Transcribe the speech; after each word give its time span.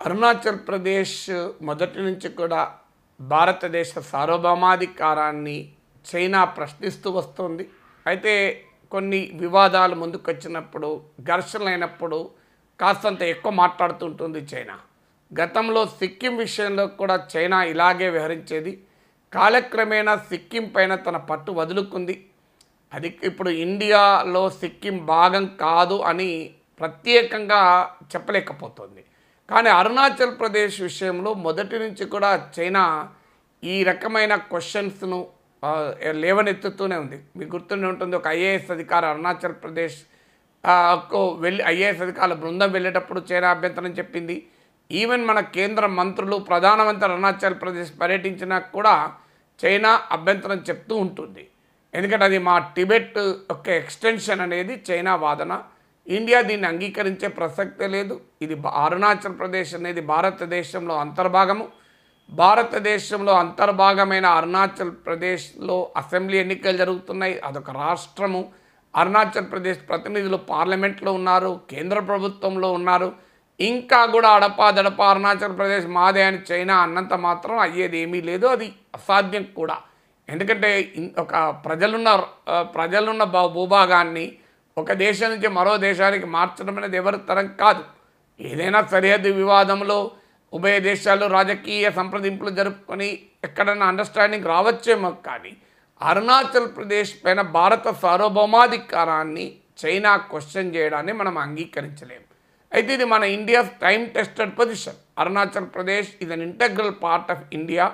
అరుణాచల్ 0.00 0.58
ప్రదేశ్ 0.68 1.16
మొదటి 1.62 1.98
నుంచి 1.98 2.28
కూడా 2.28 2.60
భారతదేశ 3.20 3.98
సార్వభౌమాధికారాన్ని 3.98 5.72
చైనా 6.08 6.44
ప్రశ్నిస్తూ 6.44 7.10
వస్తుంది. 7.10 7.68
అయితే 8.06 8.34
కొన్ని 8.92 9.30
వివాదాలు 9.34 9.94
ముందుకొచ్చినప్పుడు 9.94 11.02
ఘర్షణలైనప్పుడు 11.22 12.30
కాస్తంత 12.80 13.22
ఎక్కువ 13.22 13.52
మాట్లాడుతుంటుంది 13.52 14.38
చైనా. 14.38 14.76
గతంలో 15.40 15.86
సిక్కిం 15.86 16.36
విషయంలో 16.36 16.86
కూడా 16.86 17.26
చైనా 17.36 17.64
ఇలాగే 17.64 18.08
వ్యవహరించేది. 18.10 18.72
కాలక్రమేణా 19.32 20.16
సిక్కిం 20.16 20.68
పైన 20.76 20.94
తన 20.94 21.16
పట్టు 21.16 21.52
వదులుకుంది. 21.52 22.16
అది 22.94 23.18
ఇప్పుడు 23.22 23.50
ఇండియాలో 23.50 24.50
సిక్కిం 24.50 25.04
భాగం 25.06 25.46
కాదు 25.60 25.98
అని 26.00 26.54
ప్రత్యేకంగా 26.80 27.60
చెప్పలేకపోతుంది. 28.14 29.04
కానీ 29.50 29.70
అరుణాచల్ 29.80 30.34
ప్రదేశ్ 30.40 30.76
విషయంలో 30.88 31.30
మొదటి 31.46 31.76
నుంచి 31.82 32.04
కూడా 32.14 32.30
చైనా 32.56 32.82
ఈ 33.62 33.76
రకమైన 33.90 34.32
క్వశ్చన్స్ను 34.50 35.18
లేవనెత్తుతూనే 36.24 36.96
ఉంది. 37.04 37.18
మీకు 37.38 37.50
గుర్తుండి 37.54 37.86
ఉంటుంది 37.92 38.14
ఒక 38.18 38.28
ఐఏఎస్ 38.38 38.70
అధికారి 38.74 39.06
అరుణాచల్ 39.12 39.56
ప్రదేశ్ 39.62 39.98
వెళ్ళి 41.44 41.62
ఐఏఎస్ 41.72 42.02
అధికారుల 42.06 42.34
బృందం 42.42 42.70
వెళ్ళేటప్పుడు 42.76 43.20
చైనా 43.30 43.48
అభ్యంతరం 43.56 43.94
చెప్పింది. 44.00 44.36
ఈవెన్ 44.90 45.24
మన 45.30 45.38
కేంద్ర 45.56 45.84
మంత్రులు 46.00 46.36
ప్రధానమంత్రి 46.50 47.06
అరుణాచల్ 47.08 47.56
ప్రదేశ్ 47.62 47.90
పర్యటించినా 48.02 48.58
కూడా 48.76 48.94
చైనా 49.60 49.90
అభ్యంతరం 50.16 50.60
చెప్తూ 50.68 50.94
ఉంటుంది. 51.06 51.44
ఎందుకంటే 51.94 52.24
అది 52.30 52.38
మా 52.48 52.54
టిబెట్ 52.76 53.18
యొక్క 53.50 53.68
ఎక్స్టెన్షన్ 53.82 54.42
అనేది 54.46 54.74
చైనా 54.88 55.12
వాదన. 55.24 55.52
ఇండియా 56.08 56.40
దీన్ని 56.40 56.68
అంగీకరించే 56.68 57.28
ప్రసక్తే 57.28 57.86
లేదు. 57.86 58.20
ఇది 58.42 58.56
అరుణాచల్ 58.74 59.38
ప్రదేశ్ 59.38 59.74
అనేది 59.74 60.00
భారతదేశంలో 60.00 60.94
అంతర్భాగము. 60.98 61.68
భారతదేశంలో 62.30 63.32
అంతర్భాగమైన 63.32 64.26
అరుణాచల్ 64.26 64.92
ప్రదేశ్లో 65.06 65.92
అసెంబ్లీ 65.96 66.38
ఎన్నికలు 66.38 66.76
జరుగుతున్నాయి. 66.76 67.40
అదొక 67.40 67.70
రాష్ట్రము. 67.70 68.52
అరుణాచల్ 68.96 69.50
ప్రదేశ్ 69.52 69.78
ప్రతినిధులు 69.88 70.36
పార్లమెంట్లో 70.36 71.12
ఉన్నారు 71.12 71.60
కేంద్ర 71.70 71.98
ప్రభుత్వంలో 71.98 72.72
ఉన్నారు. 72.72 73.12
ఇంకా 73.60 74.06
కూడా 74.06 74.28
అడపా 74.28 74.70
దడప 74.70 75.02
అరుణాచల్ 75.02 75.56
ప్రదేశ్ 75.58 75.86
మాదే 75.86 76.22
అని 76.22 76.38
చైనా 76.52 76.76
అన్నంత 76.76 77.14
మాత్రం 77.14 77.58
అయ్యేది 77.58 77.98
ఏమీ 77.98 78.20
లేదు. 78.20 78.46
అది 78.46 78.72
అసాధ్యం 78.94 79.46
కూడా. 79.56 79.76
ఎందుకంటే 80.28 80.92
ఒక 81.18 81.62
ప్రజలున్న 81.64 82.10
ప్రజలున్న 82.74 83.24
భూభాగాన్ని 83.24 84.26
ఒక 84.80 84.92
దేశం 85.04 85.28
నుంచి 85.32 85.48
మరో 85.58 85.74
దేశానికి 85.88 86.26
మార్చడం 86.36 86.76
అనేది 86.78 86.96
ఎవరి 87.02 87.18
తరం 87.28 87.46
కాదు. 87.62 87.82
ఏదైనా 88.40 88.80
సరిహద్దు 88.92 89.30
వివాదంలో 89.40 89.98
ఉభయ 90.52 90.76
దేశాలు 90.90 91.24
రాజకీయ 91.36 91.86
సంప్రదింపులు 91.96 92.50
జరుపుకొని 92.58 93.08
ఎక్కడైనా 93.46 93.86
అండర్స్టాండింగ్ 93.92 94.50
రావచ్చేమో 94.52 95.10
కానీ 95.26 95.52
అరుణాచల్ 96.00 96.68
ప్రదేశ్ 96.76 97.12
పైన 97.24 97.40
భారత 97.56 97.88
సార్వభౌమాధికారాన్ని 98.02 99.46
చైనా 99.82 100.12
క్వశ్చన్ 100.30 100.72
చేయడాన్ని 100.74 101.12
మనం 101.20 101.34
అంగీకరించలేము 101.44 102.26
అయితే 102.72 102.90
ఇది 102.96 103.06
మన 103.14 103.24
India 103.36 103.60
time 103.84 104.00
tested 104.16 104.54
position 104.58 104.98
Arunachal 105.22 105.68
Pradesh 105.76 106.08
ఇది 106.22 106.32
an 106.36 106.44
integral 106.48 106.94
part 107.04 107.30
of 107.34 107.44
India 107.58 107.84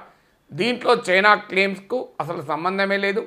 దీంట్లో 0.52 0.94
చైనా 1.08 1.30
క్లెయిమ్స్కు 1.50 1.98
అసలు 2.22 2.42
సంబంధమే 2.50 2.98
లేదు. 3.04 3.22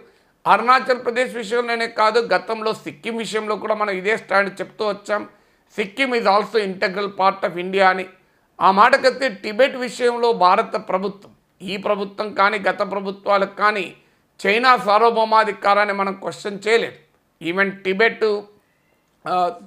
అరుణాచల్ 0.48 1.04
ప్రదేశ్ 1.04 1.36
విషయంలోనే 1.36 1.88
కాదు 1.88 2.20
గతంలో 2.20 2.74
సిక్కిం 2.74 3.18
విషయంలో 3.18 3.56
కూడా 3.56 3.76
మనం 3.76 3.90
ఇదే 3.90 4.18
స్టాండ్ 4.18 4.62
చెప్తూ 4.62 4.88
వచ్చాం. 4.90 5.30
Sikkim 5.76 6.16
is 6.16 6.28
also 6.28 6.60
integral 6.60 7.12
part 7.20 7.46
of 7.46 7.58
India 7.58 7.90
అని. 7.90 8.06
ఆ 8.62 8.72
మాటకైతే 8.72 9.30
టిబెట్ 9.30 9.76
విషయంలో 9.76 10.34
భారత 10.34 10.90
ప్రభుత్వం 10.90 11.32
ఈ 11.62 11.78
ప్రభుత్వం 11.78 12.34
కానీ 12.34 12.60
గత 12.60 12.92
ప్రభుత్వాలకు 12.92 13.56
కానీ 13.56 13.96
చైనా 14.48 14.78
సార్వభౌమాధికారాన్ని 14.78 15.94
మనం 15.94 16.14
క్వశ్చన్ 16.14 16.60
చేయలేదు. 16.68 16.96
ఈవెన్ 17.42 17.84
టిబెట్ 17.84 18.42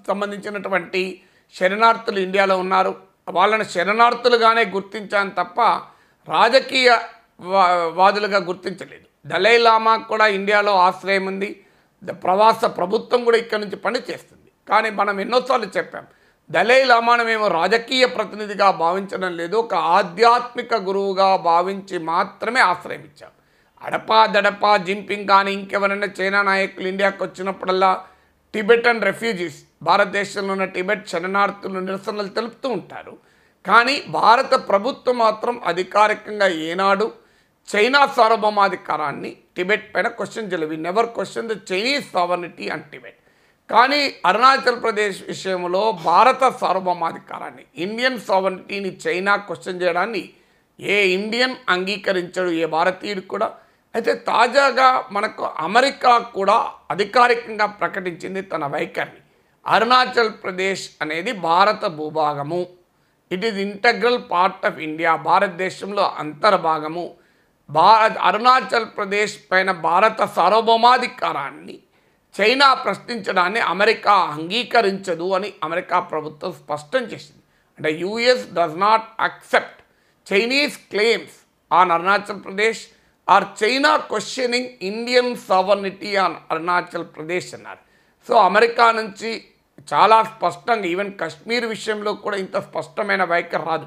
సంబంధించినటువంటి 0.08 1.22
శరణార్థులు 1.54 2.19
ఇండియాలో 2.19 2.58
ఉన్నారు. 2.58 2.96
వాళ్ళని 3.28 3.64
శరణార్థులుగానే 3.64 4.64
గుర్తించాను 4.64 5.30
తప్ప 5.30 5.60
రాజకీయ 6.28 6.98
వా- 7.40 7.92
వాదులుగా 7.94 8.38
గుర్తించలేదు. 8.38 9.09
దలై 9.26 9.58
లామా 9.58 9.97
కూడా 9.97 10.26
ఇండియాలో 10.26 10.78
ఆశ్రయం 10.78 11.26
ఉంది. 11.26 11.64
ద- 12.04 12.10
ప్రవాస 12.10 12.64
ప్రభుత్వం 12.64 13.25
కూడా 13.25 13.36
ఇక్కడ 13.36 13.58
నుంచి 13.58 13.76
పనిచేస్తుంది. 13.76 14.50
కానీ 14.69 14.91
మనం 14.91 15.20
ఎన్నోసార్లు 15.20 15.66
చెప్పాం 15.76 16.06
దలై 16.50 16.84
లామాను 16.84 17.25
మేము 17.25 17.47
రాజకీయ 17.47 18.06
ప్రతినిధిగా 18.06 18.70
భావించడం 18.70 19.36
లేదు 19.36 19.56
ఒక 19.56 19.75
ఆధ్యాత్మిక 19.75 20.75
గురువుగా 20.75 21.36
భావించి 21.36 21.98
మాత్రమే 21.98 22.60
ఆశ్రయం 22.60 23.00
ఇచ్చాం. 23.00 23.31
అడపా 23.82 24.26
దడపా 24.26 24.76
జింపింగ్ 24.76 25.28
కానీ 25.28 25.52
ఇంకెవరైనా 25.52 26.08
చైనా 26.20 26.42
నాయకులు 26.42 26.88
ఇండియాకు 26.88 27.25
వచ్చినప్పుడల్లా 27.25 28.04
టిబెటన్ 28.54 29.02
రెఫ్యూజీస్ 29.02 29.62
భారతదేశంలో 29.82 30.52
ఉన్న 30.52 30.64
టిబెట్ 30.64 31.08
శరణార్థులు 31.08 31.78
నిరసనలు 31.78 32.28
తెలుపుతూ 32.28 32.69
ఉంటారు. 32.69 33.19
కానీ 33.66 34.02
భారత 34.08 34.69
ప్రభుత్వం 34.69 35.19
మాత్రం 35.19 35.60
అధికారికంగా 35.66 36.47
ఏనాడు 36.47 37.12
చైనా 37.70 38.00
సార్వభౌమాధికారాన్ని 38.16 39.31
టిబెట్ 39.56 39.94
పైన 39.94 40.08
క్వశ్చన్ 40.08 40.50
చేయలేదు. 40.53 40.76
Never 40.86 41.06
question 41.06 41.48
the 41.48 41.56
Chinese 41.72 42.12
sovereignty 42.12 42.69
and 42.69 42.86
Tibet 42.92 43.19
కానీ 43.70 44.00
అరుణాచల్ 44.26 44.82
ప్రదేశ్ 44.82 45.19
విషయంలో 45.22 45.82
భారత 46.04 46.42
సార్వభౌమాధికారాన్ని 46.60 47.64
ఇండియన్ 47.76 48.20
సావర్నిటీని 48.20 48.91
చైనా 49.06 49.36
క్వశ్చన్ 49.36 49.82
చేయడాన్ని 49.82 50.22
ఏ 50.81 50.97
ఇండియన్ 51.08 51.54
అంగీకరించడు 51.69 52.50
ఏ 52.50 52.66
భారతీయుడు 52.76 53.20
కూడా. 53.20 53.48
అయితే 53.94 54.14
తాజాగా 54.14 54.88
మనకు 55.12 55.44
అమెరికా 55.44 56.19
కూడా 56.19 56.72
అధికారికంగా 56.91 57.66
ప్రకటించింది 57.66 58.41
తన 58.42 58.66
వైఖరిని. 58.66 59.22
అరుణాచల్ 59.66 60.31
ప్రదేశ్ 60.44 60.91
అనేది 61.02 61.32
భారత 61.32 61.84
భూభాగము. 61.87 62.60
It 63.32 63.44
is 63.44 63.58
integral 63.58 64.20
part 64.31 64.66
of 64.66 64.78
India 64.78 65.16
భారతదేశంలో 65.16 66.04
అంతర్భాగము. 66.19 67.04
భారత్ 67.70 68.19
అరుణాచల్ 68.19 68.86
ప్రదేశ్ 68.97 69.38
పైన 69.53 69.70
భారత 69.70 70.25
సార్వభౌమాధికారాన్ని 70.36 71.78
చైనా 72.41 72.75
ప్రశ్నించడాన్ని 72.75 73.60
అమెరికా 73.60 74.12
అంగీకరించదు 74.12 75.32
అని 75.34 75.53
అమెరికా 75.64 76.00
ప్రభుత్వం 76.00 76.53
స్పష్టం 76.53 77.03
చేసింది. 77.03 77.42
అంటే 77.76 77.91
US 77.91 78.53
does 78.53 78.78
not 78.78 79.03
accept 79.20 79.81
Chinese 80.32 80.78
claims 80.78 81.36
on 81.72 81.91
Arunachal 81.91 82.44
Pradesh 82.44 82.82
or 83.28 83.44
China 83.64 83.97
questioning 83.97 84.70
Indian 84.82 85.37
sovereignty 85.37 86.16
on 86.16 86.37
Arunachal 86.50 87.06
Pradesh 87.16 87.54
అన్నారు. 87.54 87.82
సో 88.28 88.34
అమెరికా 88.34 88.92
నుంచి 88.92 89.44
చాలా 89.94 90.22
స్పష్టంగా 90.22 90.84
ఈవెన్ 90.84 91.12
కశ్మీర్ 91.20 91.66
విషయంలో 91.66 92.12
కూడా 92.12 92.37
ఇంత 92.37 92.56
స్పష్టమైన 92.60 93.25
వైఖరి 93.25 93.64
రాదు. 93.66 93.87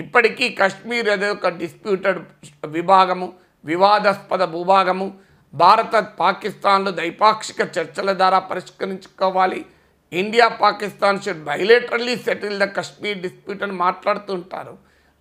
ఇప్పటికీ 0.00 0.48
కశ్మీర్ 0.60 1.08
అనేది 1.08 1.32
ఒక 1.32 1.48
డిస్ప్యూటెడ్ 1.48 2.18
విభాగము 2.66 3.32
వివాదాస్పద 3.64 4.44
భూభాగము. 4.44 5.06
భారత 5.54 5.96
పాకిస్తాన్లు 6.20 6.90
ద్వైపాక్షిక 6.90 7.60
చర్చల 7.78 8.12
ద్వారా 8.12 8.38
పరిష్కరించుకోవాలి. 8.38 9.60
India 10.12 10.48
Pakistan 10.48 11.20
should 11.22 11.44
bilaterally 11.44 12.16
settle 12.16 12.60
the 12.60 12.64
Kashmir 12.76 13.18
dispute 13.18 13.62
అని 13.62 13.72
మాట్లాడుతుంటారు 13.72 14.74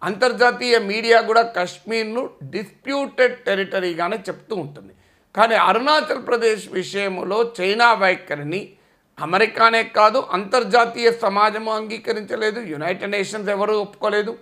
అంతర్జాతీయ 0.04 0.80
మీడియా 0.80 1.22
కూడా 1.22 1.42
కశ్మీర్ను 1.42 2.30
డిస్ప్యూటెడ్ 2.44 3.38
టెరిటరీగానే 3.38 4.18
చెప్తూ 4.28 4.56
ఉంటుంది. 4.56 4.94
కానీ 5.36 5.56
అరుణాచల్ 5.56 6.28
ప్రదేశ్ 6.28 6.66
విషయంలో 6.72 7.38
చైనా 7.62 7.94
వైఖరిని 7.94 8.62
అమెరికానే 9.20 9.84
కాదు 9.84 10.20
అంతర్జాతీయ 10.32 11.12
సమాజము 11.12 11.72
అంగీకరించలేదు 11.76 12.60
యునైటెడ్ 12.60 13.12
నేషన్స్ 13.12 13.50
ఎవరూ 13.50 13.74
ఒప్పుకోలేదు. 13.80 14.38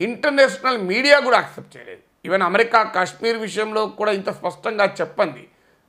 ఇంటర్నేషనల్ 0.00 0.78
మీడియా 0.90 1.16
కూడా 1.26 1.36
యాక్సెప్ట్ 1.36 1.76
చేయలేదు. 1.76 2.02
ఈవెన్ 2.26 2.44
అమెరికా 2.50 2.80
కాశ్మీర్ 2.96 3.38
విషయంలో 3.46 3.82
కూడా 3.98 4.12
ఇంత 4.18 4.30
స్పష్టంగా 4.38 4.86
చెప్పండి 5.00 5.44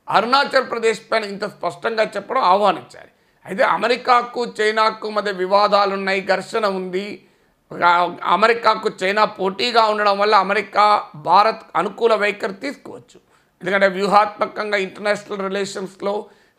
అరుణాచల్ 0.08 0.70
ప్రదేశ్ 0.70 1.00
పైన 1.10 1.24
ఇంత 1.34 1.46
స్పష్టంగా 1.56 2.04
చెప్పడం 2.16 2.42
ఆహ్వానించాలి 2.52 3.12
అయితే 3.46 3.62
అమెరికాకు 3.76 4.40
చైనాకు 4.58 5.10
మధ్య 5.10 5.32
వివాదాలు 5.42 5.92
ఉన్నాయి 5.98 6.22
ఘర్షణ 6.32 6.66
ఉంది. 6.80 7.06
అమెరికాకు 8.36 8.88
చైనా 9.02 9.24
పోటీగా 9.38 9.82
ఉండడం 9.92 10.16
వల్ల 10.18 10.34
అమెరికా 10.34 10.84
భారత్ 11.28 11.62
అనుకూల 11.76 12.14
వైఖరి 12.14 12.56
తీసుకోవచ్చు. 12.64 13.18
ఎందుకంటే 13.60 13.88
వ్యూహాత్మకంగా 13.88 14.78
ఇంటర్నేషనల్ 14.86 15.42
రిలేషన్స్లో 15.48 16.14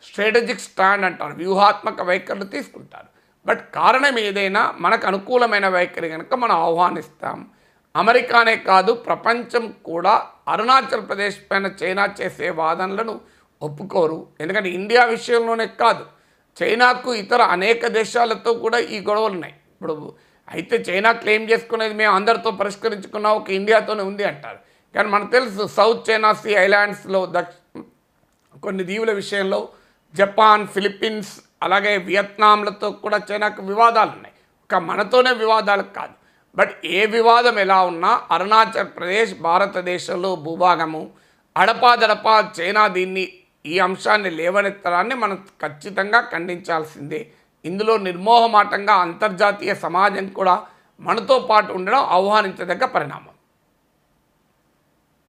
స్ట్రాటజిక్ 0.06 0.60
స్టాండ్ 0.60 1.04
అంటారు. 1.04 1.34
వ్యూహాత్మక 1.42 2.02
వైఖరులు 2.02 2.44
తీసుకుంటారు. 2.54 3.08
బట్ 3.46 3.62
కారణం 3.74 4.16
ఏదైనా 4.18 4.62
మనకు 4.84 5.06
అనుకూలమైన 5.06 5.68
వైఖరి 5.68 6.08
కనుక 6.08 6.34
మనం 6.34 6.56
ఆహ్వానిస్తాం. 6.66 7.38
అమెరికానే 7.94 8.56
కాదు 8.70 8.92
ప్రపంచం 9.06 9.64
కూడా 9.88 10.14
అరుణాచల్ 10.48 11.06
ప్రదేశ్ 11.08 11.38
పైన 11.50 11.66
చైనా 11.82 12.04
చేసే 12.20 12.50
వాదనలను 12.60 13.14
ఒప్పుకోరు. 13.62 14.18
ఎందుకంటే 14.40 14.70
ఇండియా 14.78 15.02
విషయంలోనే 15.14 15.66
కాదు 15.82 16.04
చైనాకు 16.56 17.10
ఇతర 17.14 17.42
అనేక 17.56 17.86
దేశాలతో 17.98 18.50
కూడా 18.64 18.78
ఈ 18.94 18.98
గొడవలు 19.08 19.34
ఉన్నాయి. 19.36 19.54
ఇప్పుడు 19.74 19.94
అయితే 20.48 20.76
చైనా 20.88 21.10
క్లెయిమ్ 21.12 21.50
చేసుకునేది 21.50 21.94
మేము 22.00 22.14
అందరితో 22.18 22.50
పరిష్కరించుకున్నా 22.60 23.28
ఒక 23.40 23.50
ఇండియాతోనే 23.50 24.02
ఉంది 24.10 24.24
అంటారు. 24.30 24.58
కానీ 24.94 25.08
మనకు 25.08 25.30
తెలుసు 25.36 25.66
సౌత్ 25.76 26.02
చైనా 26.10 26.30
సీ 26.32 26.50
ఐలాండ్స్లో 26.64 27.20
దక్ష 27.36 27.54
కొన్ని 28.64 28.84
దీవుల 28.90 29.10
విషయంలో 29.20 29.60
జపాన్ 30.14 30.64
ఫిలిప్పీన్స్ 30.68 31.32
అలాగే 31.66 31.92
వియత్నాంలతో 32.08 32.88
కూడా 32.90 33.18
చైనాకు 33.30 33.60
వివాదాలు 33.62 34.12
ఉన్నాయి 34.16 34.34
ఒక 34.64 34.78
మనతోనే 34.88 35.32
వివాదాలు 35.42 35.84
కాదు. 35.96 36.14
బట్ 36.56 36.72
ఏ 36.84 37.00
వివాదం 37.06 37.56
ఎలా 37.58 37.78
ఉన్నా 37.90 38.10
అరుణాచల్ 38.30 38.90
ప్రదేశ్ 38.98 39.32
భారతదేశంలో 39.48 40.30
భూభాగము. 40.36 41.02
అడపాదడపా 41.56 42.34
చైనా 42.60 42.82
దీన్ని 42.96 43.24
ఈ 43.66 43.74
అంశాన్ని 43.86 44.30
లేవనెత్తడాన్ని 44.30 45.14
మనం 45.14 45.36
ఖచ్చితంగా 45.62 46.20
ఖండించాల్సిందే. 46.32 47.20
ఇందులో 47.64 47.94
నిర్మోహమాటంగా 48.06 48.94
అంతర్జాతీయ 49.06 49.72
సమాజం 49.84 50.26
కూడా 50.38 50.54
మనతో 51.00 51.36
పాటు 51.50 51.70
ఉండడం 51.72 52.02
ఆహ్వానించదగ్గ 52.16 52.84
పరిణామం. 52.94 53.31